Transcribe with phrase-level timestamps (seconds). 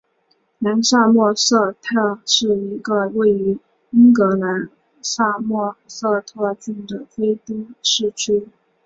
[0.57, 3.59] 南萨默塞特是一个位于
[3.91, 4.67] 英格兰
[4.99, 8.47] 萨默塞特郡的非都市区。